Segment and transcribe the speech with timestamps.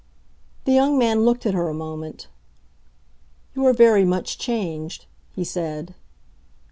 [0.65, 2.25] The young man looked at her a moment.
[3.53, 5.93] "You are very much changed," he said.